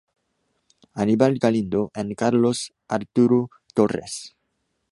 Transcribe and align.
Anibal 1.01 1.37
Galindo 1.37 1.91
and 1.93 2.15
Carlos 2.17 2.71
Arturo 2.89 3.51
Torres. 3.75 4.33